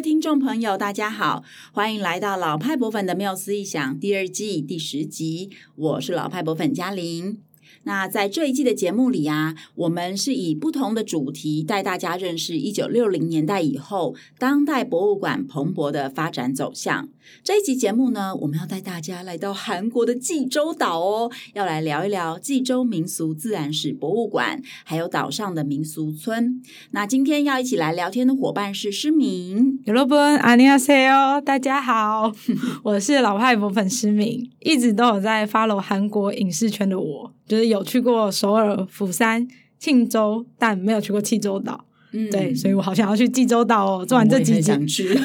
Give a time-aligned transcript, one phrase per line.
[0.00, 1.42] 听众朋友，大家好，
[1.72, 7.40] 欢迎来到老派博粉的妙思异想第二季第十集，我是老派博粉嘉玲。
[7.85, 17.09] 那在这一季的节目里啊，我们是以不同的主题带大家认识一九六零年代以后当代博物馆蓬勃的发展走向。
[17.43, 26.61] 这一集节目呢，我们要带大家来到韩国的济州岛哦，要来聊一聊济州民俗自然史博物馆，还有岛上的民俗村。
[26.91, 29.79] 那今天要一起来聊天的伙伴是诗敏。
[29.85, 32.31] 여러분，안녕하세요，大家好，
[32.83, 39.48] 我是老派博粉诗敏，一直都有在 follow 韩国影视圈的我， 就是有去过首尔、釜山、
[39.78, 41.86] 庆州，但没有去过济州岛。
[42.12, 44.06] 嗯，对，所以我好想要去济州岛哦。
[44.06, 44.72] 做完这几集，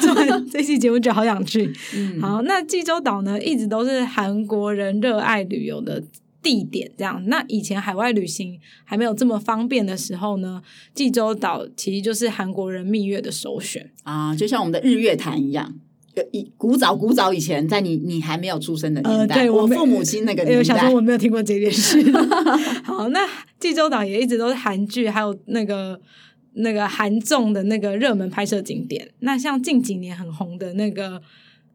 [0.00, 1.72] 做完这期节目就好想去。
[1.96, 6.02] 嗯，好，那济州岛呢，一直都是韩国人热爱旅游的
[6.42, 6.92] 地点。
[6.98, 10.60] 这样，那以前海外旅行还没有这么方便的时候呢，
[10.92, 15.74] 济州岛其实就是韩国人蜜月的首选啊，就像我们的日月潭一样。
[16.32, 22.00] 一古早古早以前，在你你还没有出生的年代，呃、对我父母亲那个年代，我想说我没有听过这件事。
[22.84, 23.20] 好，那
[23.58, 26.00] 济州岛也一直都是韩剧还有那个。
[26.56, 31.20] 那个韩综的那个热门拍摄景点，那像近几年很红的那个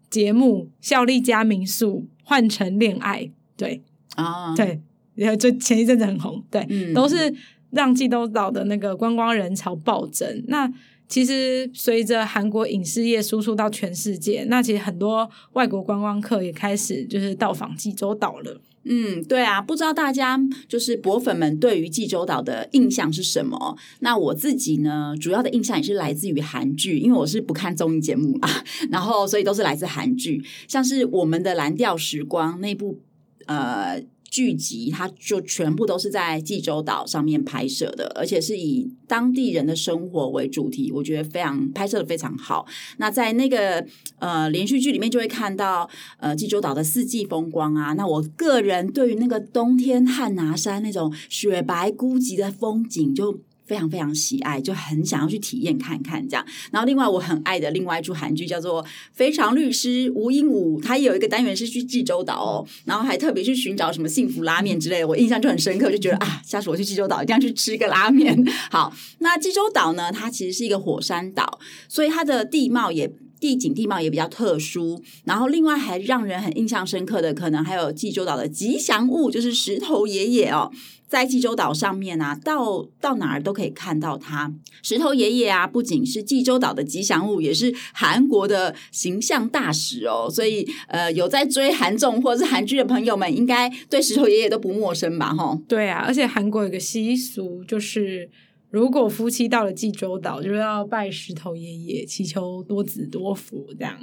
[0.10, 3.84] 节目《孝利家民宿》换成恋爱，对
[4.16, 4.80] 啊，对，
[5.16, 7.36] 然后就前一阵子很红，对，嗯、都是
[7.72, 10.46] 让济州岛的那个观光人潮暴增。
[10.48, 10.72] 那
[11.10, 18.62] 其实随着韩国影视业输出到全世界，那其实很多外国观光客也开始就是到访济州岛了。
[18.84, 23.76] 嗯，对啊，不知道大家就是博粉们对于济州岛的印象是什么？
[24.00, 33.00] 那我自己呢，主要的印象也是来自于韩剧，因为我是不看综艺节目啊，然后所以都是来自韩剧，像是我们的蓝调时光那部，
[33.48, 34.02] 呃。
[34.30, 42.66] 剧集它就全部都是在济州岛上面拍摄的，而且是以当地人的生活为主题，我觉得非常拍摄的非常好。
[42.98, 43.86] 那在那个
[44.20, 45.90] 呃连续剧里面就会看到
[46.20, 47.94] 呃济州岛的四季风光啊。
[47.94, 53.40] 那我个人对于那个冬天汉拿山那种雪白孤寂的风景就。
[53.70, 56.44] 非常非常喜爱，就很想要去体验看看这样。
[56.72, 68.36] 然后另外我很爱的另外一出韩剧叫做《非常律师吴英武》，他也有一个单元是去济州岛哦，然后还特别去寻找什么幸福拉面之类的，我印象就很深刻，就觉得啊，下次我去济州岛一定要去吃个拉面。
[68.72, 75.02] 好，那济州岛呢，它其实是一个火山岛，所以它的地貌也地景地貌也比较特殊。
[75.24, 80.72] 然后另外还让人很印象深刻的，可能还有济州岛的吉祥物，就是石头爷爷哦。
[81.08, 84.54] 在济州岛上面啊，到到哪儿都可以看到它。
[84.84, 90.30] 石头爷爷啊，不仅是济州岛的吉祥物，也是韩国的形象大使哦。
[90.32, 95.34] 所以，呃，有在追韩综或者是韩剧的朋友们，应该对石头爷爷都不陌生吧？
[95.34, 98.30] 哈，对啊，而且韩国有个习俗，就是
[98.70, 103.98] 如果夫妻到了济州岛，就要拜石头爷爷，祈求多子多福这样。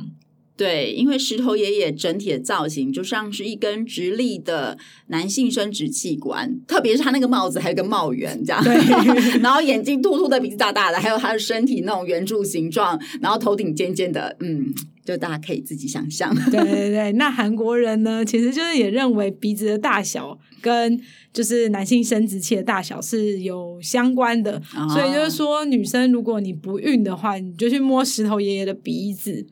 [0.56, 4.78] 对，因为石头爷爷整体的造型就像是一根直立的
[5.09, 8.65] 男性生殖器官，特别是他那个帽子还有个帽圆这样，
[9.43, 14.72] 然后眼睛突突的，鼻子大大的，还有他的身体那种圆柱形状，然后头顶尖尖的，嗯，
[15.06, 16.34] 就大家可以自己想象。
[16.50, 21.00] 对 对对，那韩国人呢，其实就是也认为鼻子的大小跟
[21.32, 29.46] 就是男性生殖器的大小是有相关的，哦、所以就是说女生如果你不孕的话，你就去摸石头爷爷的鼻子。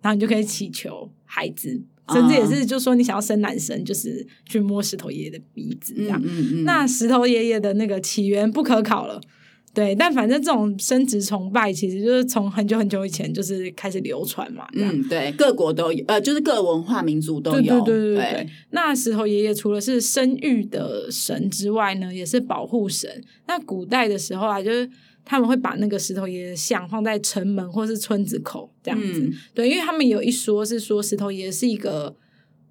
[0.00, 1.68] 然后你就可以祈求孩子，
[2.12, 6.22] 甚至也是，就说你想要生男生，就是去摸石头爷爷的鼻子这样。
[6.22, 9.20] 嗯嗯嗯、那石头爷爷的那个起源不可考了，
[9.74, 9.94] 对。
[9.94, 14.66] 但反正这种生殖崇拜，其实就是从很久很久以前就是开始流传嘛。
[14.72, 17.80] 嗯，对，各国都有，呃，就是各文化民族都有。
[17.84, 23.22] 对对对对那石头爷爷除了是生育的神之外呢，也是保护神。
[23.46, 24.88] 那古代的时候啊，就是。
[25.30, 32.16] 他们会把那个石头爷爷像放在城门或是村子口这样子，嗯、对，因为他们有一说是说石头爷爷是一个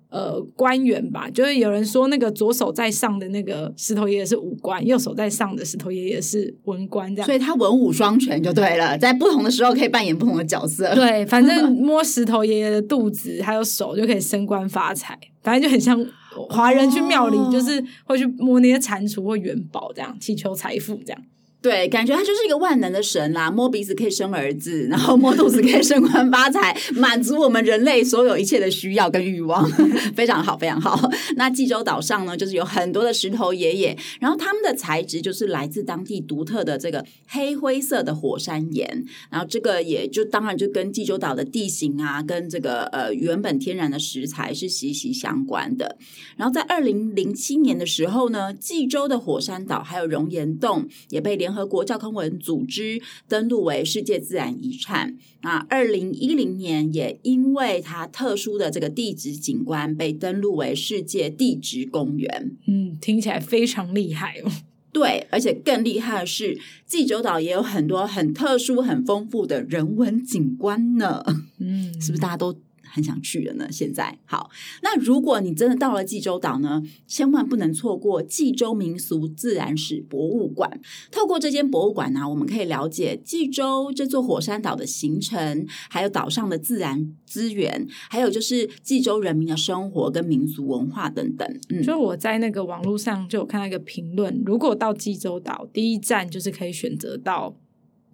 [0.10, 10.94] 呃官员吧，就是有人说那个左手在上的那个石头爷爷是武官，右手在上的石头爷爷是文官，这样，所以他文武双全就对了，在不同的时候可以扮演不同的角色。
[10.96, 16.06] 对，反正摸石头爷爷的肚子还有手就可以升官发财，反正就很像
[16.50, 21.22] 华人去庙里 就是会去摸那些蟾蜍或元宝这样，祈求财富这样。
[21.60, 29.68] 对，感觉他就是一个万能的神啦，摸鼻子可以生儿子， 然后摸肚子可以升官发财，满足我们人类所有一切的需要跟欲望，
[30.16, 31.10] 非常好，非常好。
[31.36, 45.98] 那济州岛上呢，就是有很多的石头爷爷，然后他们的材质就是来自当地独特的这个黑灰色的火山岩，然后这个也就当然就跟济州岛的地形啊，跟这个呃原本天然的石材是息息相关的。
[46.38, 55.18] 然后在二零零七年的时候呢，济州的火山岛还有熔岩洞也被联合合国教科文组织登录为世界自然遗产。
[55.42, 62.56] 那二零一零年也因为它特殊的这个地质景观，被登录为世界地质公园。
[62.68, 64.52] 嗯，听起来非常厉害哦。
[64.94, 71.24] 对，而且更厉害的是，济州岛也有很多很特殊、很丰富的人文景观呢。
[71.58, 72.56] 嗯，是不是大家都？
[72.92, 73.68] 很想去了呢。
[73.72, 74.50] 现在好，
[74.82, 80.80] 那如果你真的到了济州岛呢，千万不能错过济州民俗自然史博物馆。
[81.12, 91.48] 透过这间博物馆呢、啊，我们可以了解济州这座火山岛的形成，还有岛上的自然资源，还有就是济州人民的生活跟民俗文化等等。
[91.70, 97.58] 嗯，就我在那个网络上就有看到一个评论，如果到济州岛，第一站就是可以选择到。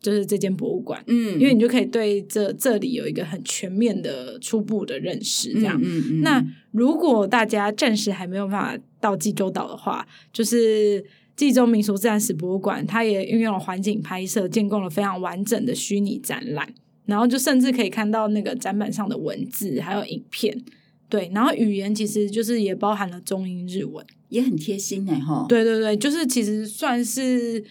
[0.04, 5.80] 就是这间博物馆，嗯，因为你就可以对这这里有一个很全面的初步的认识，这样。
[5.82, 6.22] 嗯嗯嗯。
[6.22, 11.02] 那如果大家暂时还没有办法到济州岛的话，就是
[11.38, 16.68] 济州民俗自然史博物馆，它也运用了环境拍摄，建构了非常完整的虚拟展览，
[17.06, 20.62] 然后就甚至可以看到那个展板上的文字还有影片，
[21.08, 25.46] 对，然后语言其实就是也包含了中英日文，也很贴心哎哈。
[25.48, 27.64] 对对对，就是其实算是。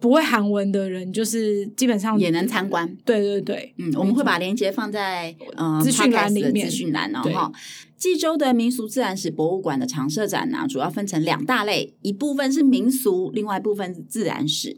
[0.00, 2.96] 不会韩文的人，就是基本上也能参观。
[3.04, 6.68] 对对对，嗯，我们会把链接放在呃资讯栏里面。
[6.68, 7.52] 资讯栏哦，哈。
[7.96, 14.76] 济州的民俗自然史博物馆的常设展呢，主要分成两大类，一部分是民俗，另外一部分是自然史。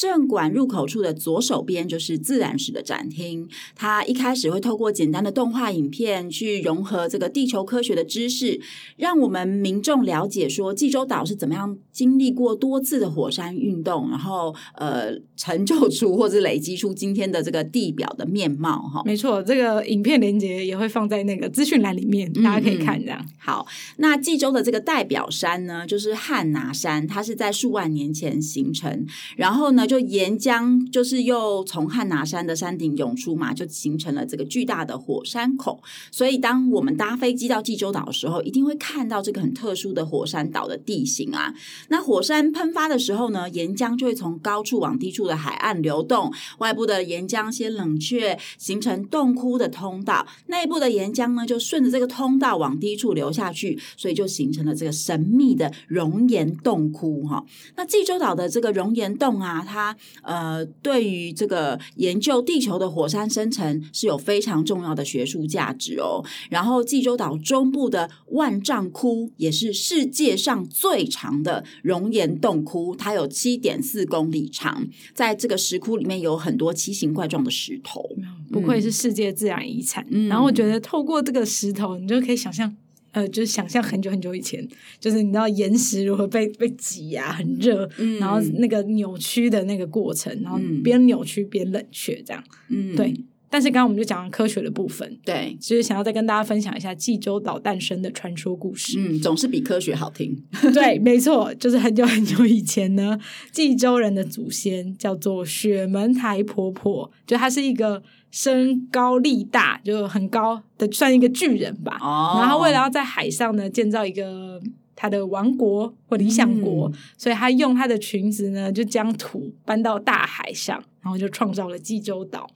[0.00, 8.58] 正馆入口处的左手边就是自然史的展厅，它一开始会透过简单的动画影片去融合这个地球科学的知识，
[8.96, 19.02] 让我们民众了解说济州岛是怎么样经历过多次的火山运动，然后呃成就出或者累积出今天的这个地表的面貌哈。
[19.04, 23.20] 没错，这个影片连接也会放在那个资讯栏里面，大家可以看这样。
[23.22, 23.66] 嗯、好，
[23.98, 29.04] 那济州的这个代表山呢，就是汉拿山，它是在数万年前形成，
[29.36, 29.86] 然后呢。
[29.90, 35.82] 就岩浆就是又从汉拿山的山顶涌出嘛，就形成了这个巨大的火山口。
[36.12, 41.52] 所以，当我们搭飞机到济州岛的时候，一定会看到这个很特殊的火山岛的地形啊。
[41.88, 57.44] 那火山喷发的时候呢，岩浆就会从高处往低处的海岸流动，外部的岩浆先冷却，形成洞窟的通道；内部的岩浆呢，就顺着这个通道往低处流下去，所以就形成了这个神秘的熔岩洞窟哈。
[57.74, 66.22] 那济州岛的这个熔岩洞啊，它它呃，对于这个研究地球的火山生成是有非常重要的学术价值哦。
[66.50, 74.86] 然后，济州岛中部的万丈窟也是世界上最长的熔岩洞窟，它有七点四公里长。
[75.14, 78.04] 在这个石窟里面有很多奇形怪状的石头，
[78.52, 80.06] 不愧是世界自然遗产。
[80.10, 82.76] 嗯，然后我觉得透过这个石头，你就可以想象。
[83.12, 84.66] 呃，就是想象很久很久以前，
[84.98, 93.14] 就是你知道岩石如何被被挤压，很热，嗯，然后那个扭曲的那个过程，然后边扭曲边冷却，这样，嗯，对。
[93.52, 98.96] 但是刚刚我们就讲了科学的部分，对，其实想要再跟大家分享一下济州岛诞生的传说故事。
[98.96, 100.40] 嗯，总是比科学好听。
[100.72, 103.18] 对，没错，就是很久很久以前呢，
[103.50, 108.00] 济州人的祖先叫做雪门台婆婆，就她是一个。
[108.30, 111.98] 身高力大，就很高的，算一个巨人吧。
[112.00, 112.38] 哦。
[112.40, 114.60] 然后为了要在海上呢建造一个
[114.94, 122.48] 他的王国或理想国，嗯、所以他用他的裙子呢就将土搬到大海上，然后就创造了济州岛。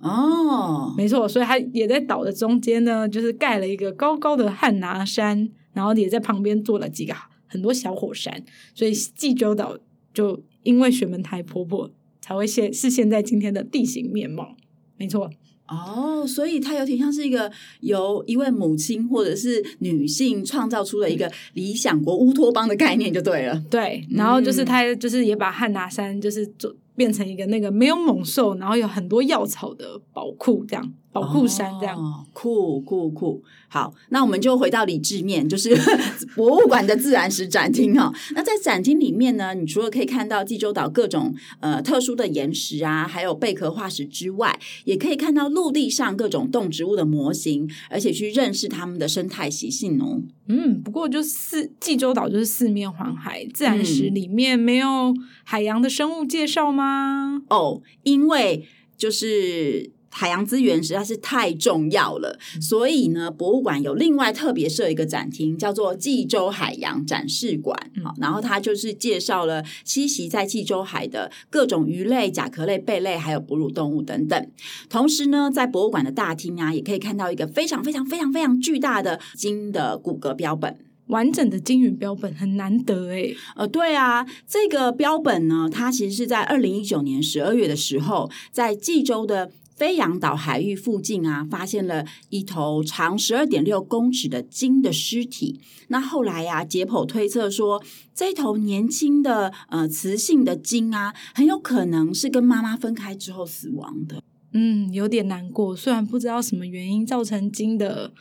[0.00, 7.12] 哦，没错，所以他也在岛的中间呢，就是盖了一个高高的汉拿山，然后也在旁边做了几个
[7.48, 9.76] 很多小火山，所以济州岛
[10.14, 14.54] 就因为雪门台婆婆才会现是现在今天的地形面貌。
[14.98, 15.30] 没错，
[15.68, 17.50] 哦，所以它有点像是一个
[17.80, 23.62] 由一位母亲或者是女性创造出了一个理想国乌托邦的概念，就对了。
[23.70, 30.92] 对，然后就是他就是也把汉拿山就是做变成一个那个没有猛兽，然后有很多药草的宝库，这样。
[31.10, 35.74] 保护山这样，哦、酷酷酷，好，那我们就回到理智面，就是
[36.36, 38.12] 博物馆的自然史展厅哦。
[38.34, 50.20] 那在展厅里面呢，你除了可以看到济州岛各种呃特殊的岩石啊，还有贝壳化石之外，也可以看到陆地上各种动植物的模型，而且去认识它们的生态习性哦。
[50.46, 57.42] 嗯，不过就四济州岛就是四面环海，自然史里面没有海洋的生物介绍吗？
[57.48, 59.90] 哦，因为就是。
[60.10, 67.78] 海洋资源实在是太重要了，所以呢，博物馆有另外特别设一个展厅，叫做济州海洋展示馆。
[68.02, 74.50] 好，然后它就是介绍了栖息在济州海的各种鱼类、甲壳类、贝类，还有哺乳动物等等。
[74.88, 80.78] 同时呢，在博物馆的大厅啊，也可以看到一个非常非常非常非常巨大的鲸的骨骼标本。
[81.08, 83.34] 完整的金鱼标本很难得诶。
[83.56, 95.60] 呃，对啊，这个标本呢，它其实是在二零一九年十二月的时候，在济州的飞洋岛海域附近啊，发现了一头长十二点六公尺的鲸的尸体。
[95.86, 97.80] 那后来呀、啊，解剖推测说，
[98.12, 104.20] 这头年轻的呃雌性的鲸啊，很有可能是跟妈妈分开之后死亡的。
[104.52, 105.76] 嗯，有点难过。
[105.76, 108.12] 虽然不知道什么原因造成鲸的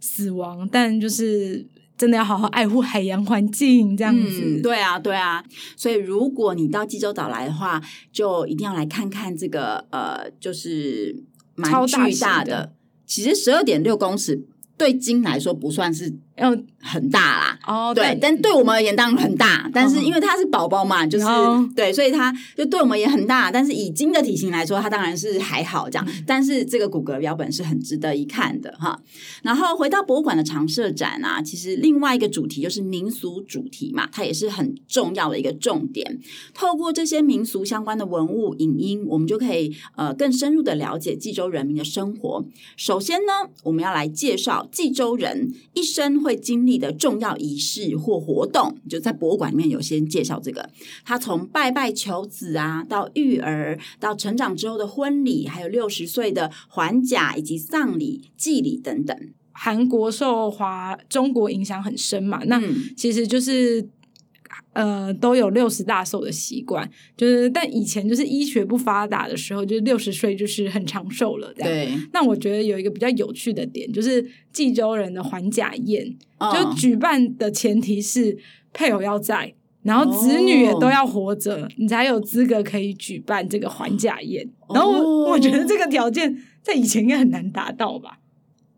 [0.00, 4.42] 死亡，但就是真的要好好爱护海洋环境，这样子。
[4.44, 5.44] 嗯，对啊，对啊。
[5.76, 11.24] 所以如果你到济州岛来的话，就一定要来看看这个呃，就是
[11.54, 12.18] 蛮巨大的。
[12.20, 12.72] 大的
[13.06, 16.18] 其实十二点六公尺对鲸来说不算是。
[16.36, 21.24] 要很大啦，哦，对，但对我们而言当然很大，但是因为它是宝宝嘛，就是
[21.74, 23.50] 对，所以它就对我们也很大。
[23.50, 26.06] 但是以鲸的体型来说，它当然是还好这样。
[26.26, 29.00] 但是这个骨骼标本是很值得一看的哈。
[29.42, 36.20] 然后回到博物馆的常设展啊，其实另外一个主题就是民俗主题嘛，它也是很重要的一个重点。
[36.52, 42.44] 透过这些民俗相关的文物影音，我们就可以呃更深入的了解济州人民的生活。
[42.76, 46.25] 首先呢，我们要来介绍济州人一生。
[46.26, 50.68] 会经历的重要仪式或活动，就在博物馆里面有先介绍这个。
[51.04, 59.16] 他从拜拜求子啊，到育儿，到成长之后的婚礼，还有六十岁的还甲以及丧礼、祭礼等等。
[59.52, 62.60] 韩国受华中国影响很深嘛，那
[62.96, 63.88] 其实就是。
[64.76, 71.50] 呃，都有六十大寿的习惯，就是但以前就是医学不发达的时候，就是六十岁就是很长寿了。
[71.56, 71.70] 这样。
[71.72, 72.08] 对。
[72.12, 78.36] 那我觉得有一个比较有趣的点，就是冀州人的还甲宴，哦、就举办的前提是
[78.74, 84.46] 配偶要在，然后子女也都要活着，哦、你才有资格可以举办这个还甲宴。
[84.66, 88.18] 哦、然后我我觉得这个条件在以前应该很难达到吧。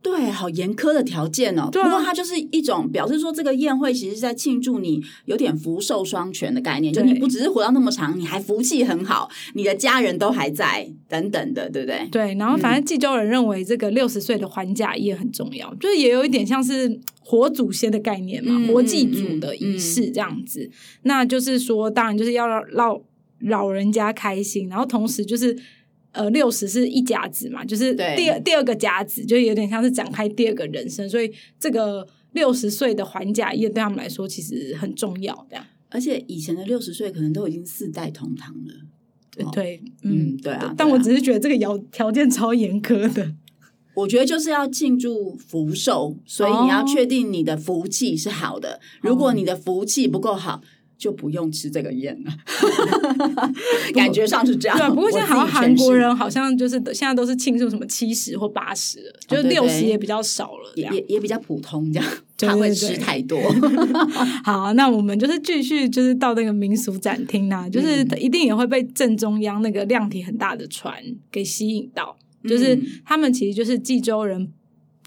[0.01, 1.69] 对，好严苛的条件哦。
[1.73, 1.85] 对啊。
[1.85, 12.09] 不过它就是一种表示说，这个宴会其实是在庆祝你有点福寿双全的概念，就你不只是活到那么长，你还福气很好，你的家人都还在，等等的，对不对？
[12.13, 12.35] 对。
[12.35, 20.71] 然后，反正济州人认为这个六十岁的还甲也很重要，嗯、就是也有一点像是活祖先的概念嘛，嗯、活祭祖的仪式这样子。
[21.03, 23.01] 那就是说，当然就是要让老
[23.41, 25.59] 老人家开心，然后同时就是。
[26.19, 35.57] 呃，六十是一甲子嘛，就是第二对第二个甲子，就有点像是展开第二个人生，所以这个六十岁的还甲宴对他们来说其实很重要，的。
[35.89, 38.75] 而且以前的六十岁可能都已经四代同堂了，
[39.31, 40.75] 对，对，嗯，对啊。
[40.77, 43.35] 但我只是觉得这个条条件超严苛的，
[43.95, 48.73] 我觉得就是要庆祝福寿，所以你要确定你的福气是好的。
[48.73, 50.61] 哦、如果你的福气不够好。
[50.99, 52.33] 就不用吃这个宴了，
[53.95, 54.77] 感觉上是这样。
[54.77, 63.41] 对，不过现在好像韩国人好像就是现在都是庆祝什么七十或八十了，就六十也比较少了，也也比较普通这样，他会吃太多。
[64.43, 71.01] 好，那我们就是继续就是到那个民俗展厅啊，就是一定也会被正中央那个量体很大的船
[71.31, 72.17] 给吸引到，
[72.49, 74.53] 就是他们其实就是济州人。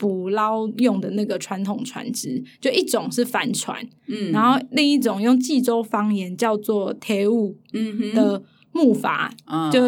[0.01, 8.41] 捕捞用的那个传统船只，就一种是帆船，嗯，然后另一种用济州方言叫做铁物，嗯哼的。
[8.71, 9.79] 木筏，嗯、就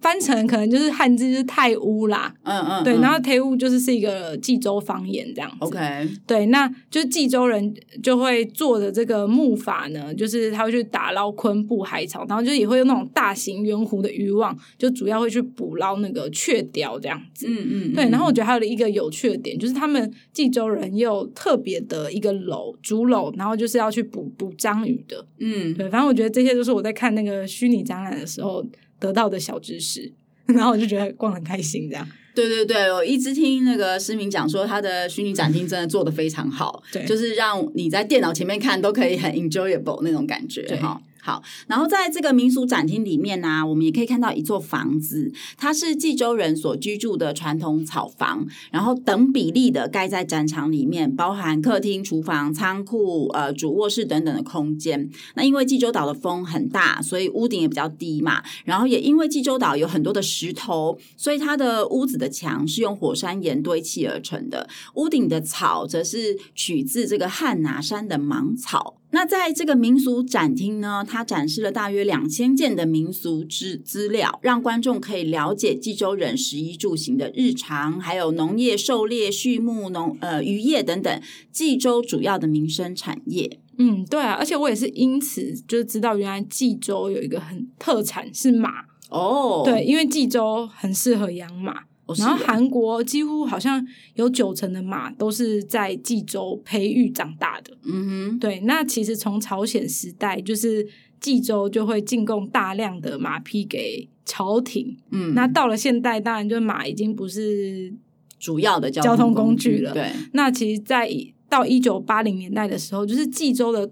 [0.00, 28.64] 翻成可能就是汉字就是泰乌啦，嗯嗯，对，然后泰乌就是是一个济州方言这样子，OK，对，那就是济州人就会做的这个木筏呢，就是他会去打捞昆布海草，然后就也会用那种大型圆弧的渔网，就主要会去捕捞那个雀鲷这样子，嗯嗯，对，然后我觉得还有一个有趣的点，就是他们济州人也有特别的一个楼竹楼，然后就是要去捕捕章鱼的，嗯，对，反正我觉得这些都是我在看那个虚拟展览的时候
[29.00, 30.12] 得到的小知识，
[30.46, 32.06] 然后我就觉得逛很开心，这样。
[32.34, 41.02] 对对对，我一直听那个市民讲说，他的虚拟展厅真的做得非常好，对，就是让你在电脑前面看都可以很 enjoyable 那种感觉，哈。
[41.28, 55.10] 好，然后在这个民俗展厅里面呢、我们也可以看到一座房子，它是济州人所居住的传统草房，然后等比例的盖在展场里面，包含客厅、厨房、仓库、呃主卧室等等的空间。
[55.34, 58.42] 那因为济州岛的风很大，所以屋顶也比较低嘛。
[58.64, 64.66] 然后也因为济州岛有很多的石头，所以它的屋子的墙是用火山岩堆砌而成的。
[64.94, 68.97] 屋顶的草则是取自这个汉拿山的芒草。
[69.10, 83.58] 那在这个民俗展厅呢，它展示了大约两千件的民俗资资料，让观众可以了解济州人食衣住行的日常，还有农业、狩猎、畜牧、农呃渔业等等济州主要的民生产业。
[83.78, 91.87] 嗯，对啊，而且我也是因此就知道，原来济州有一个很特产是马哦，对，因为济州很适合养马。
[92.16, 97.76] 然后韩国几乎好像有九成的马都是在济州培育长大的。
[97.84, 98.60] 嗯哼，对。
[98.60, 100.86] 那其实从朝鲜时代，就是
[101.20, 104.96] 济州就会进贡大量的马匹给朝廷。
[105.10, 107.92] 嗯，那到了现代，当然就马已经不是
[108.38, 109.92] 主要的交通工具了。
[109.92, 110.10] 对。
[110.32, 111.10] 那其实，在
[111.50, 113.90] 到一九八零年代的时候，就是济州的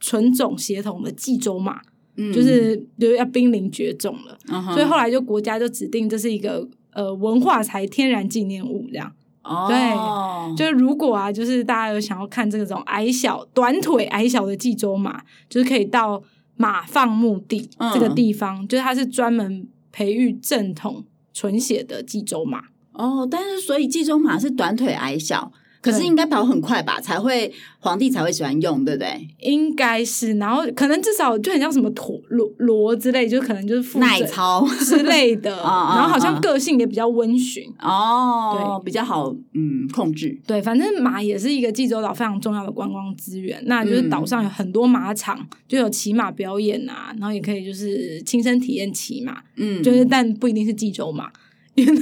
[0.00, 1.80] 纯种血统的济州马，
[2.16, 4.36] 嗯，就是就要濒临绝种了。
[4.74, 6.68] 所以后来就国家就指定这是一个。
[6.92, 16.22] 呃，文化财天然纪念物这样，哦，对，就是如果啊，就是大家有想要看这种矮小、短腿、矮小的济州马，就是可以到
[16.56, 22.64] 马放墓地这个地方，嗯、就是它是专门培育正统纯血的济州马。
[22.92, 25.50] 哦，但是所以济州马是短腿矮小。
[25.82, 29.28] 可是应该跑很快吧，才会皇帝才会喜欢用，对不对？
[29.40, 34.64] 应该是，然后可能至少就很像什么驼骡骡之类，就可能就是耐操。
[34.80, 37.64] 之类的， 然后好像个性也比较温驯。
[37.80, 40.40] 哦，对，比较好嗯控制。
[40.46, 51.28] 对，反正马也是一个济州岛非常重要的观光资源，那就是岛上有很多马场，就有骑马表演啊，然后也可以就是亲身体验骑马，嗯，就是但不一定是济州马。
[51.74, 51.94] 因为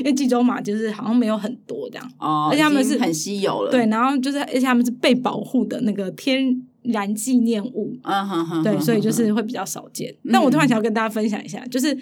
[0.00, 10.14] 因为济州马就是好像没有很多这样，哦，而且他们是很稀有了，对，然后就是而且他们是被保护的那个天然纪念物，嗯哼哼，对，所以就是会比较少见。
[10.24, 11.96] 嗯、但我突然想要跟大家分享一下，就是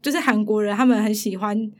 [0.00, 1.70] 就是韩国人他们很喜欢。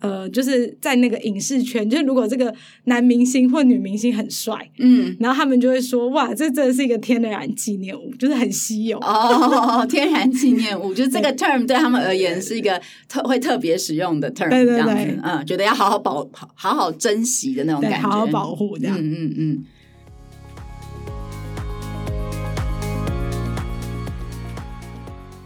[0.00, 2.52] 呃，就是在那个影视圈，就是如果这个
[2.84, 8.98] 男明星或女明星很帅，嗯，然后他们就会说，哇，这真的是一个天然纪念物，就是很稀有。
[9.00, 19.64] 哦， 天然纪念物，就是这个 term 对他们而言是一个特会特别使用的 term，对对对，这样子，嗯，觉得要好好保好好好珍惜的那种感觉，好好保护这样，嗯嗯嗯。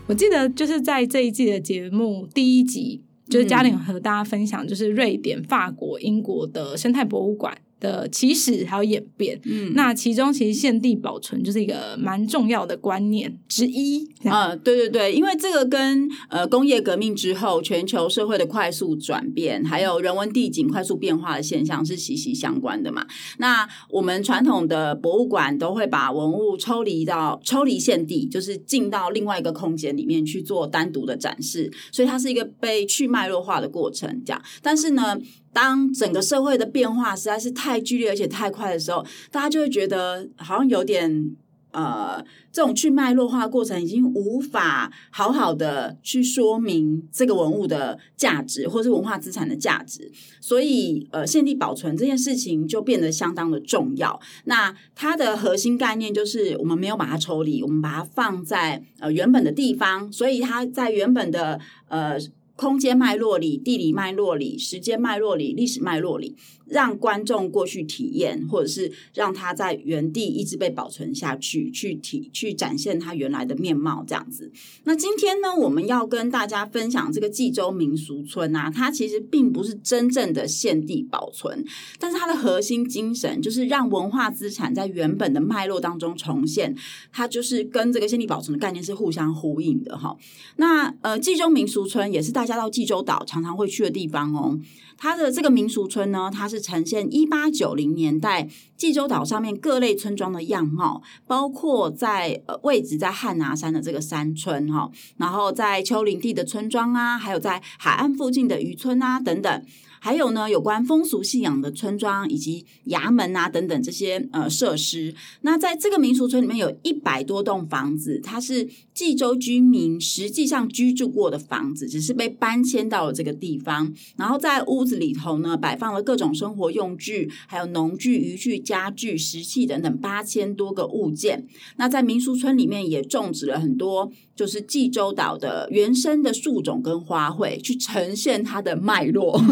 [0.06, 3.03] 我记得就是在这一季的节目第一集。
[3.28, 23.06] 就是嘉玲和大家分享，就是瑞典、法国、英国的生态博物馆的起始还有演变，嗯，那其中其实现地保存就是一个蛮重要的观念之一啊、呃，对对对，因为这个跟呃工业革命之后全球社会的快速转变，还有人文地景快速变化的现象是息息相关的嘛。
[23.36, 34.42] 那我们传统的博物馆都会把文物抽离到抽离现地，就是进到另外一个空间里面去做单独的展示，所以它是一个被去脉络化的过程，这样。
[34.62, 35.18] 但是呢，
[35.54, 41.30] 当整个社会的变化实在是太剧烈而且太快的时候，大家就会觉得好像有点
[41.70, 54.20] 呃，这种去脉络化的过程已经无法好好的去说明这个文物的价值或是文化资产的价值，所以呃，现地保存这件事情就变得相当的重要。
[54.44, 62.16] 那它的核心概念就是我们没有把它抽离，我们把它放在呃原本的地方，所以它在原本的呃。
[62.56, 66.36] 空间脉络里、地理脉络里、时间脉络里、历史脉络里。
[66.66, 74.50] 让观众过去体验，或者是让它在原地一直被保存下去，去体去展现它原来的面貌，这样子。
[74.84, 81.62] 那今天呢，我们要跟大家分享这个济州民俗村啊，它其实并不是真正的现地保存，
[81.98, 86.74] 但是它的核心精神就是让文化资产在原本的脉络当中重现，
[87.12, 90.16] 它就是跟这个现地保存的概念是互相呼应的哈。
[90.56, 94.60] 那呃，济州民俗村也是大大家到济州岛常常会去的地方哦。
[94.98, 109.64] 它的这个民俗村呢，它是呈现一八九零年代济州岛上面各类村庄的样貌，包括在呃位置在汉拿山的这个山村哈，然后在丘陵地的村庄啊，还有在海岸附近的渔村啊等等。
[110.04, 115.14] 还有呢，有关风俗信仰的村庄以及衙门啊等等这些呃设施。
[115.40, 123.94] 那在这个民俗村里面有一百多栋房子，它是济州居民实际上居住过的房子，只是被搬迁到了这个地方。
[124.18, 131.46] 然后在屋子里头呢，摆放了各种生活用具，还有农具、渔具、家具、石器等等八千多个物件。
[131.76, 139.40] 那在民俗村里面也种植了很多，就是济州岛的原生的树种跟花卉，去呈现它的脉络。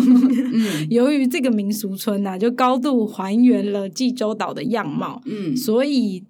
[0.54, 6.24] 嗯，由于这个民俗村呐、啊，就高度还原了济州岛的样貌，嗯，所以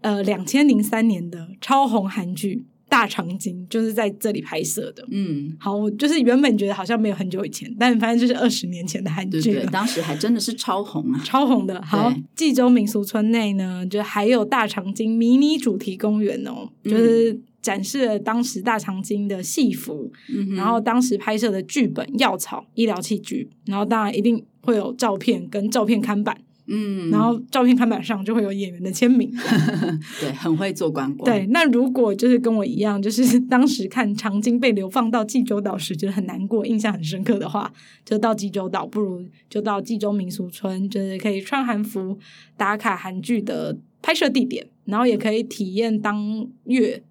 [0.00, 5.04] 呃，两千零三年的超红韩剧《大长今》就是在这里拍摄的。
[5.10, 11.82] 嗯，好，我就是原本觉得好像没有很久以前，但反正就是二十年前的韩剧，对，当时还真的是超红啊，超红的。
[11.82, 17.40] 好，济州民俗村内呢，就还有大长今迷你主题公园哦，就是。
[17.64, 29.30] 展示了当时大长今的戏服，嗯、然后当时拍摄的剧本、药草、医疗器具，然后当然一定会有照片跟照片看板，嗯，然后照片看板上就会有演员的签名，
[30.18, 31.30] 对，很会做观光。
[31.30, 37.70] 对，那如果就是跟我一样，就是当时看长鲸被流放到济州岛时觉得很难过、印象很深刻的话，
[38.02, 42.18] 就到济州岛，不如就到济州民俗村，就是可以穿韩服
[42.56, 47.02] 打卡韩剧的拍摄地点，然后也可以体验当月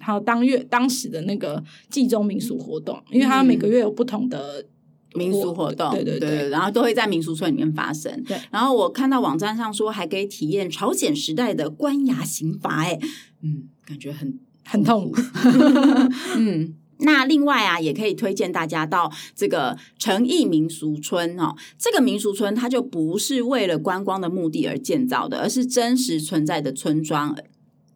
[0.00, 4.64] 还有当月当时的那个济州民俗活动，因为它每个月有不同的。
[5.14, 8.22] 民俗活动，对对对，对，然后都会在民俗村里面发生。
[8.24, 12.98] 对，然后我看到网站上说还可以体验朝鲜时代的官衙刑罚，哎，
[13.42, 15.20] 嗯，感觉很很痛苦。
[16.36, 21.54] 嗯，那另外啊，也可以推荐大家到这个诚义民俗村哦。
[21.78, 27.36] 这个民俗村它就不是为了观光的目的而建造的，而是真实存在的村庄。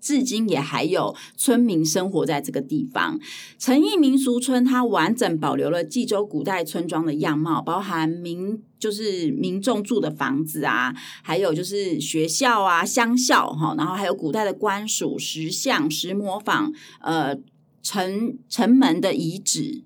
[0.02, 3.18] 至今也还有村民生活在这个地方。
[3.58, 17.36] 诚义民俗村，它完整保留了济州古代村庄的样貌，包含民就是民众住的房子啊，还有就是学校啊、乡校哈，然后还有古代的官署、石像、石磨坊、呃
[17.82, 19.84] 城城门的遗址。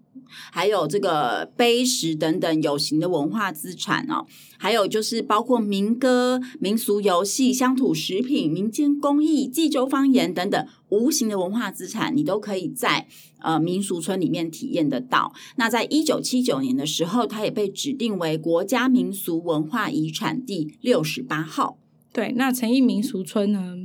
[0.50, 4.26] 还有这个碑石等等有形的文化资产哦，
[4.58, 13.06] 还有就是包括民歌、民俗游戏、乡土食品、民间工艺、济州方言等等无形的文化资产，你都可以在
[13.40, 15.32] 呃民俗村里面体验得到。
[15.56, 21.78] 那在一九七九年的时候，它也被指定为国家民俗文化遗产第六十八号。
[22.12, 23.76] 对，那诚义民俗村呢？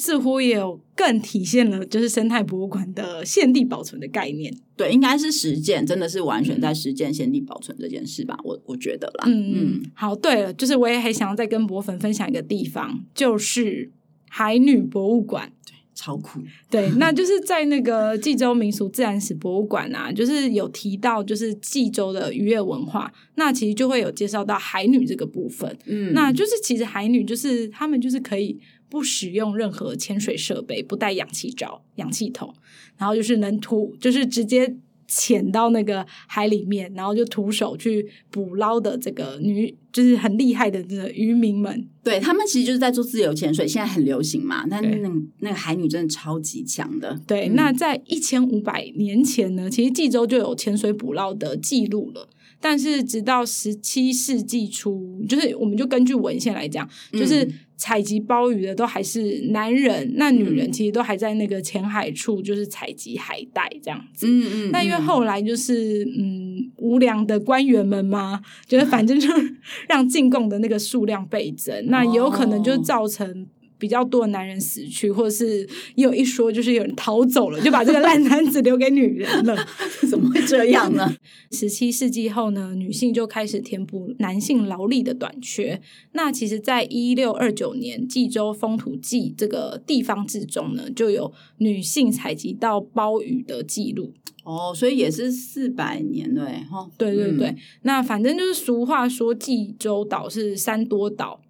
[0.00, 4.56] 似乎也有更体现了就是生态博物馆的现地保存的概念。
[4.76, 8.38] 对，应该是实践，真的是完全在实践现地保存这件事吧？
[8.44, 9.24] 我我觉得啦。
[9.26, 9.82] 嗯嗯。
[9.94, 13.90] 好，对了，就是我也很想要再跟博粉分享一个地方，就是
[14.28, 15.52] 海女博物馆。
[15.66, 16.38] 对，超酷。
[16.70, 25.76] 对，那就是在那个济州民俗自然史博物馆啊，就是有提到就是济州的渔业文化，那其实就会有介绍到海女这个部分。
[25.86, 28.60] 嗯，那就是其实海女就是他们就是可以。
[28.88, 32.54] 不使用任何潜水设备，不带氧气罩、氧气筒，
[32.96, 41.88] 然后就是能徒，就是直接潜到那个海里面，然后就徒手去捕捞的这个女，就是很厉害的这个渔民们。
[42.02, 44.66] 对，他们其实就是在做自由潜水，现在很流行嘛。
[44.68, 45.08] 但那
[45.40, 47.18] 那个海女真的超级强的。
[47.26, 52.28] 对，嗯、那在一千五百年前呢，其实济州就有潜水捕捞的记录了。
[52.60, 57.48] 但是直到十七世纪初，就是我们就根据文献来讲，就是。
[57.78, 64.26] 嗯采集鲍鱼的都还是男人，那女人其实都还在那个浅海处，就是采集海带这样子。
[64.28, 64.70] 嗯嗯。
[64.72, 69.28] 那因为后来就是嗯无良的官员们嘛，就是反正就
[69.88, 73.46] 让进贡的那个数量倍增，那有可能就造成。
[73.78, 75.60] 比较多的男人死去，或者是
[75.94, 79.56] 也有一说，就是有人逃走了，就把这个烂摊子留给女人了。
[80.10, 81.16] 怎么会这样呢？
[81.52, 85.80] 十七世纪后呢，女性就开始填补男性劳力的短缺。
[86.12, 94.12] 那其实，在一六二九年《济州风土记》这个地方志中呢，就有女性采集到鲍鱼的记录。
[94.44, 96.88] 哦，所以也是四百年对哈？
[96.96, 97.48] 对对对。
[97.48, 101.40] 嗯、那反正就是俗话说，济州岛是山多岛。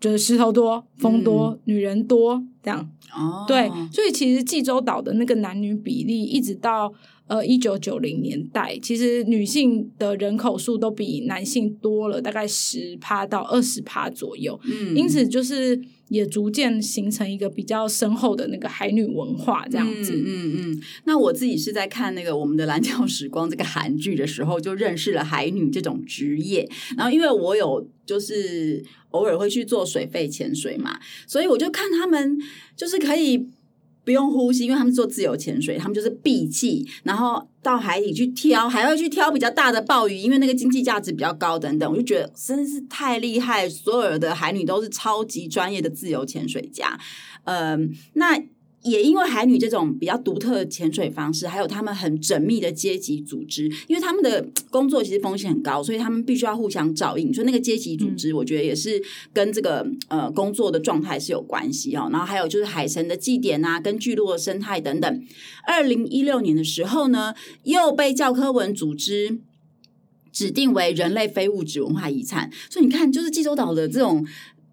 [0.00, 6.92] 就是石头多、风多、嗯、女人多这样，哦，对，所以其实济州岛的那个男女比例，一直到
[7.26, 15.80] 呃一九九零年代，其实女性的人口数都比男性多了大概十趴到二十趴左右，嗯，因此就是。
[16.10, 20.12] 也逐渐形成一个比较深厚的那个海女文化，这样子。
[20.12, 20.80] 嗯嗯，嗯。
[21.04, 26.68] 那我自己是在看那个我们的蓝调时光这个韩剧的时候，就认识了海女这种职业。
[26.96, 32.38] 然后因为我有就是偶尔会去做水肺潜水嘛，所以我就看他们
[32.76, 33.48] 就是可以。
[34.04, 41.90] 不用呼吸，因为他们做自由潜水，他们就是闭气，然后到海里去挑，还要去挑比较大的鲍鱼，因为那个经济价值比较高等等。
[41.90, 46.98] 我就觉得真是太厉害，所有的海女都是超级专业的自由潜水家。
[47.44, 48.42] 嗯，那。
[48.82, 57.32] 也因为海女这种比较独特的潜水方式，还有他们很缜密的阶级组织，因为他们的工作其实风险很高，所以他们必须要互相照应。
[57.32, 59.02] 所以那个阶级组织，我觉得也是
[59.34, 62.08] 跟这个呃工作的状态是有关系哦。
[62.10, 65.24] 然后还有就是海神的祭典啊，跟聚落的生态等等。
[65.66, 69.38] 二零一六年的时候呢，又被教科文组织
[70.32, 72.50] 指定为人类非物质文化遗产。
[72.70, 74.26] 所以你看，就是济州岛的这种。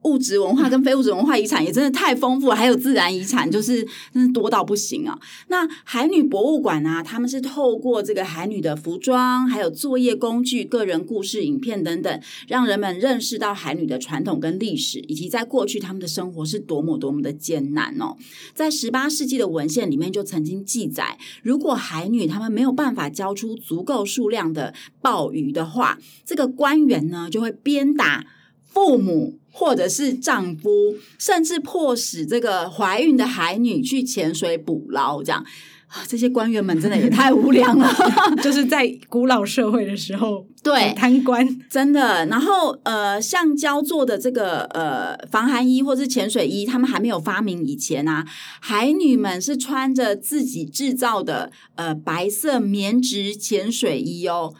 [0.07, 5.19] 物质文化跟非物质文化遗产也真的太丰富了，还有自然遗产，就是真的多到不行啊！
[5.49, 18.15] 那海女博物馆啊，他们是透过这个海女的服装、还有作业工具、个人故事、影片等等，让人们认识到海女的传统跟历史，以及在过去他们的生活是多么多么的艰难哦。
[18.55, 28.25] 在十八世纪的文献里面就曾经记载，如果海女他们没有办法交出足够数量的鲍鱼的话，这个官员呢就会鞭打。
[28.67, 30.69] 父母或者是丈夫，
[31.17, 35.45] 甚至迫使这个怀孕的海女去潜水捕捞，这样。
[35.87, 37.89] 啊，这些官员们真的也太无良了，
[38.43, 42.25] 就是在古老社会的时候，对贪官真的。
[42.25, 48.25] 然后呃，橡胶做的这个呃防寒衣或是潜水衣，他们还没有发明以前啊，
[48.59, 54.53] 海女们是穿着自己制造的呃白色棉质潜水衣哦。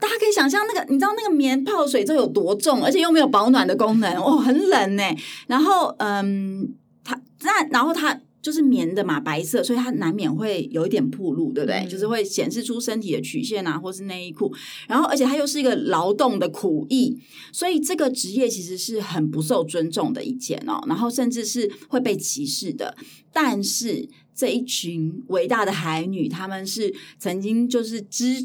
[0.00, 5.02] 大家可以想象那个，你知道那个棉泡水之后有多重，而且又没有保暖的功能哦，很冷呢。
[5.46, 8.20] 然后嗯，他那然后他。
[8.48, 11.80] 就是棉的嘛，白色，所以它难免会有一点暴露，对不对？
[11.80, 14.50] 嗯、就是会显示出身体的曲线啊，或是内衣裤。
[14.86, 17.18] 然后，而且它又是一个劳动的苦役，
[17.52, 20.82] 所以这个职业其实是很不受尊重的一件哦。
[20.86, 22.96] 然后，甚至是会被歧视的。
[23.30, 28.42] 但是这一群伟大的海女，她们是曾经就是支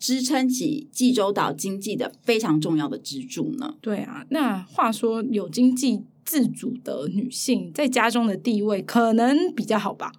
[0.00, 3.76] 支撑起济州岛经济的非常重要的支柱呢。
[3.80, 6.02] 对啊，那话说有经济。
[6.24, 10.12] 自主的女性在家中的地位可能比较好吧？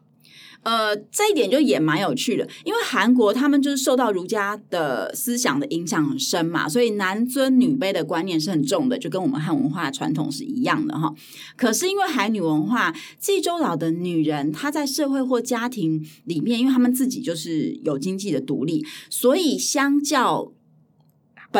[0.63, 11.13] 呃，这一点就也蛮有趣的，因为韩国他们就是受到儒家的思想的影响很深嘛，所以男尊女卑的观念是很重的，就跟我们汉文化传统是一样的哈。
[11.56, 20.52] 可是因为海女文化，济州岛的女人她在社会或家庭里面，因为她们自己就是有经济的独立，所以相较。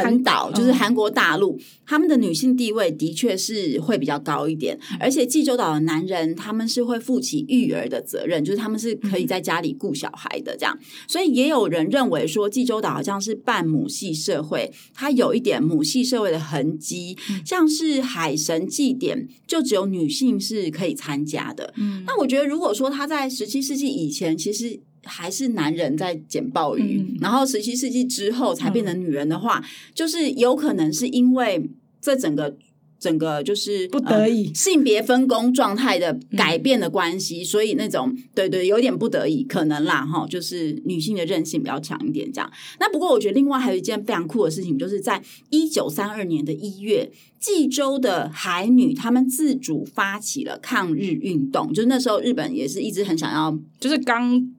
[0.04, 10.78] 本岛就是韩国大陆，他们的女性地位的确是会比较高一点，而且济州岛的男人他们是会负起育儿的责任，就是他们是可以在家里顾小孩的这样，
[11.08, 21.74] 所以也有人认为说济州岛好像是半母系社会，它有一点母系社会的痕迹，像是海神祭典就只有女性是可以参加的。
[21.78, 24.80] 嗯，那我觉得如果说他在十七世纪以前，其实。
[25.06, 31.70] 还是男人在捡鲍鱼，嗯、然后十七世纪之后才变成女人的话，嗯、就是有可能是因为
[32.02, 32.58] 这整个
[33.00, 42.52] 整个就是不得已、呃、性别分工状态的改变的关系，嗯、所以那种对对有点不得已可能啦哈，就是女性的韧性比较强一点这样。
[42.80, 54.52] 那不过我觉得另外还有一件非常酷的事情，就是在一九三二年的一月，济州的海女她们自主发起了抗日运动，就是那时候日本也是一直很想要，就是刚。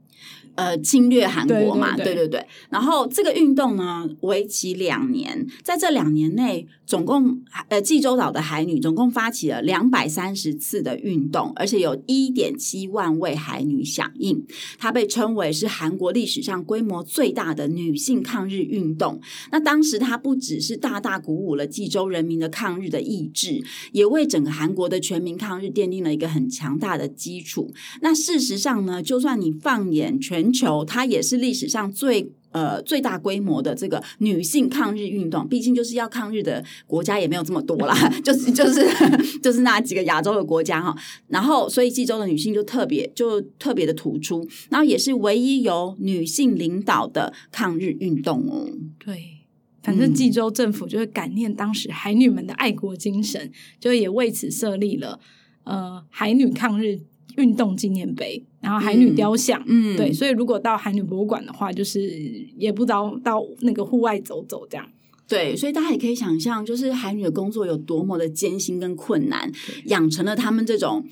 [0.56, 2.46] 呃，侵略韩国嘛，对对对，对对对。
[2.70, 14.44] 然后这个运动呢，为期两年，在这两年内，总共呃，济州岛的海女总共发起了两百三十次的运动，而且有一点七万位海女响应。
[14.78, 19.20] 它被称为是韩国历史上规模最大的女性抗日运动。
[19.52, 27.72] 那当时它不只是大大鼓舞了济州人民的抗日的意志，也为整个韩国的全民抗日奠定了一个很强大的基础。
[28.00, 35.46] 那事实上呢，就算你放眼全全球，它也是历史上最呃最大规模的这个女性抗日运动。
[35.46, 38.84] 毕竟就是要抗日的国家也没有这么多啦， 就是就是
[39.42, 40.96] 就是那几个亚洲的国家哈。
[41.28, 48.68] 然后，所以济州的女性就特别就特别的突出，然后也是唯一由女性领导的抗日运动哦。
[49.04, 49.44] 对，
[49.82, 55.20] 反正济州政府就是感念当时海女们的爱国精神，就也为此设立了
[55.64, 57.00] 呃海女抗日。
[57.36, 62.00] 运动纪念碑，然后海女雕像，嗯，嗯对，所以如果到海女博物馆的话，就是
[62.56, 64.86] 也不知道到那个户外走走这样。
[65.28, 71.04] 对，所以大家也可以想象，就是海女的工作有多么的艰辛跟困难，对养成了他们这种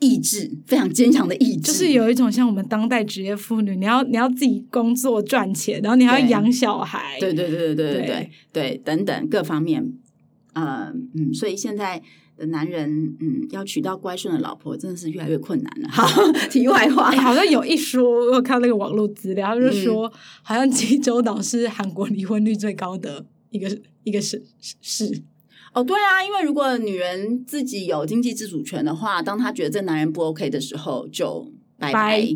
[0.00, 1.62] 意志非常坚强的意志。
[1.62, 9.92] 就是有一种像我们当代职业妇女，你要你要自己工作赚钱，然后你还要养小孩，对对对对对对对对，对等等各方面，
[10.52, 12.02] 呃嗯，所以现在。
[12.36, 15.88] 的男人，嗯，要娶到乖顺的老婆，真的是越来越困难了。
[15.92, 16.06] 好，
[16.50, 24.40] 题外话，欸、好像有一说，我看那个网络资料，就是说，嗯、好像济州岛是韩国离婚率最高的一个一个省
[24.80, 25.22] 市。
[25.72, 32.26] 哦，对啊，因为如果女人自己有经济自主权的话，当她觉得这男人不 OK 的时候，就拜拜。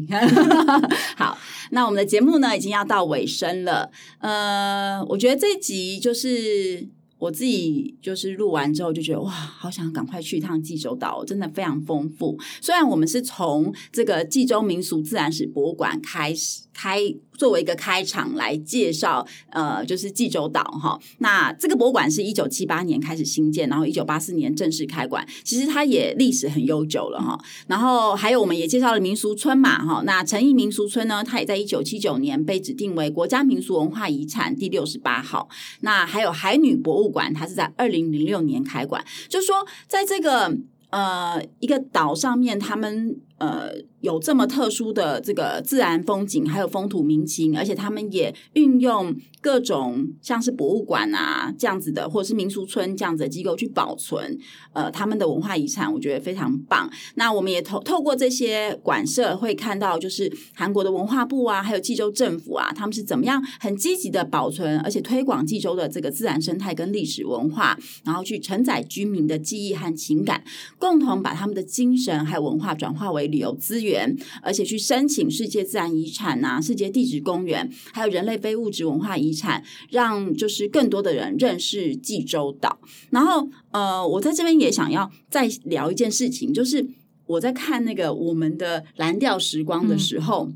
[1.17, 1.39] 好，
[1.71, 3.91] 那我们的节目呢，已经要到尾声了。
[4.21, 6.89] 呃，我觉得这一集就是。
[7.19, 12.39] 我自己就是录完之后就觉得哇，好想赶快去一趟济州岛，真的非常丰富。
[12.61, 17.15] 虽然我们是从这个济州民俗自然史博物馆开始开。
[17.39, 20.99] 作为一个开场来介绍，呃，就是济州岛哈。
[21.19, 25.25] 那这个博物馆是一九七八年开始兴建，然后一九八四年正式开馆。
[25.45, 27.39] 其实它也历史很悠久了哈。
[27.69, 30.03] 然后还有我们也介绍了民俗村嘛哈。
[30.05, 35.49] 那陈义民俗村呢，它也在一九七九年被指定为国家民俗文化遗产第六十八号。
[35.83, 39.05] 那还有海女博物馆，它是在二零零六年开馆。
[39.29, 40.57] 就是说，在这个
[40.91, 43.21] 呃一个岛上面，他们。
[43.39, 54.37] 呃，有这么特殊的这个自然风景，还有风土民情，而且他们也运用各种像是博物馆啊这样子的，或者是民俗村这样子的机构去保存
[54.73, 56.91] 呃他们的文化遗产，我觉得非常棒。
[57.15, 70.43] 那我们也透透过这些馆舍会看到，就是韩国的文化部啊，还有济州政府啊，他们是怎么样很积极的保存，而且推广济州的这个自然生态跟历史文化，然后去承载居民的记忆和情感，
[70.77, 82.79] 共同把他们的精神还有文化转化为旅游资源，而且去申请世界自然遗产啊、世界地质公园，还有人类非物质文化遗产，让就是更多的人认识济州岛。
[83.11, 86.87] 然后，呃，我在这边也想要再聊一件事情，就是
[87.27, 90.51] 我在看那个我们的蓝调时光的时候。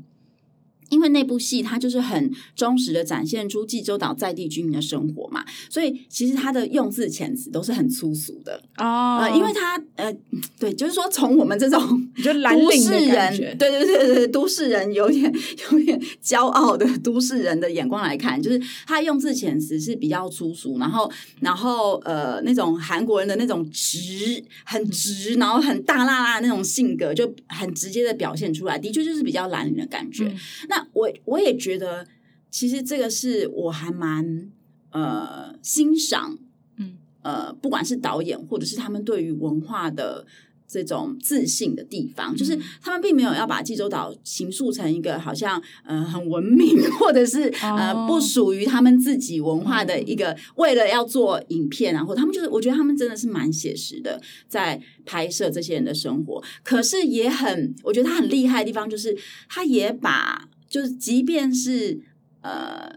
[0.93, 9.19] 因为那部戏，它就是很忠实的展现出济州岛在地居民的生活嘛，所以其实它的用字遣词都是很粗俗的哦。
[9.21, 10.15] 呃，因为它呃，
[10.59, 11.79] 对，就是说从我们这种
[12.15, 15.33] 就都市人，对对对对，都市人有点
[15.71, 30.25] 有点骄傲的都市人的眼光来看，就是他用字遣词是比较粗俗，然后然后呃，那种韩国人的那种直，很直，然后很大辣辣的那种性格，就很直接的表现出来，的确就是比较蓝领的感觉。
[30.25, 30.37] 嗯、
[30.69, 32.05] 那我我也觉得，
[32.49, 34.51] 其实这个是我还蛮
[34.91, 36.37] 呃欣赏，
[36.77, 36.97] 嗯。
[37.23, 40.25] 呃，不管是导演或者是他们对于文化的
[40.67, 59.17] 这种自信的地方，嗯、就是他们并没有要把济州岛形塑成一个好像呃很文明或者是呃不属于他们自己文化的一个，哦、为了要做影片啊，或他们就是我觉得他们真的是蛮写实的，在拍摄这些人的生活，可是也很我觉得他很厉害的地方就是
[59.47, 60.49] 他也把。
[60.73, 62.01] 就是，即便是
[62.41, 62.91] 呃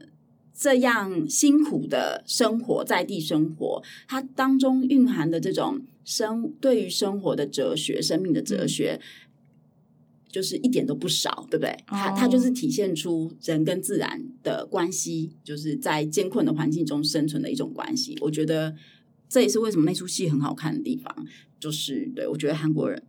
[0.55, 8.99] 这样辛苦的生活，在地生活，它当中蕴含的这种生对于生活的哲学、生命的哲学，
[10.31, 11.77] 就是一点都不少，对不对？
[11.87, 18.17] 它它就是体现出人跟自然的关系，就是在艰困的环境中生存的一种关系。
[18.23, 18.75] 我觉得
[19.29, 21.27] 这也是为什么那出戏很好看的地方。
[21.61, 23.03] 就是对，我觉得韩国人。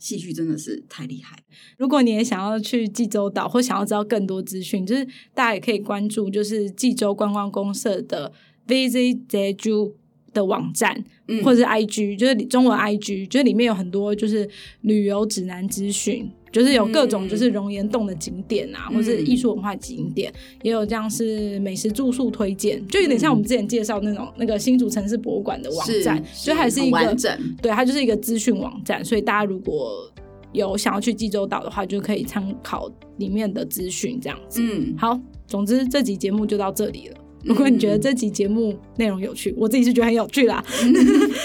[0.00, 1.38] 戏剧真的是太厉害。
[1.76, 8.32] 如果你也想要去济州岛，或想要知道更多资讯，就是大家也可以关注，就是济州观光公社的
[8.66, 9.92] Visit Jeju
[10.32, 14.48] 的网站，嗯、或者是 IG，就是中文 IG，就是里面有很多就是
[14.80, 16.30] 旅游指南资讯。
[16.52, 27.16] 就是有各种就是熔岩洞的景点啊，嗯、或是艺术文化景点，嗯、也有这样是美食住宿推荐，就有点像我们之前介绍那种那个新竹城市博物馆的网站，就还是一个
[27.62, 30.10] 对，它就是一个资讯网站，所以大家如果
[30.52, 34.60] 有想要去济州岛的话，就可以参考里面的资讯这样子。
[34.60, 37.16] 嗯，好，总之这集节目就到这里了。
[37.44, 40.62] 如果你觉得这集节目内容有趣，嗯、我自己是觉得很有趣啦。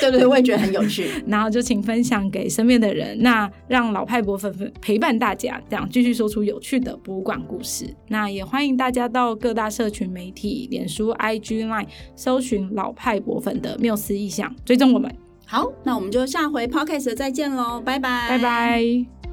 [0.01, 1.07] 对对，我也觉得很有趣。
[1.27, 7.85] 然后就请分享给身边的人，那让老派博粉陪伴大家，这样继续说出有趣的博物馆故事。
[8.09, 15.13] 那也欢迎大家到各大社群媒体、脸书、IG、Line 搜寻老派博粉的缪斯意象，追踪我们。
[15.47, 19.24] 好，那我们就下回 Podcast 再见喽，拜拜，拜拜。